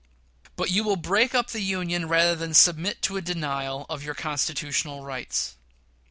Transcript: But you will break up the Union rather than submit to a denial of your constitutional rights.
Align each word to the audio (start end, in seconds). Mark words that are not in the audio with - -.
But 0.55 0.71
you 0.71 0.83
will 0.83 0.95
break 0.95 1.35
up 1.35 1.51
the 1.51 1.61
Union 1.61 2.07
rather 2.07 2.35
than 2.35 2.55
submit 2.55 3.03
to 3.03 3.17
a 3.17 3.21
denial 3.21 3.85
of 3.87 4.01
your 4.03 4.15
constitutional 4.15 5.03
rights. 5.05 5.53